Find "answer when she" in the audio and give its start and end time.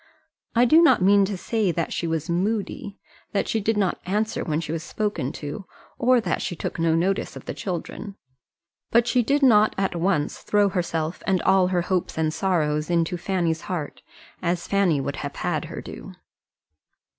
4.07-4.71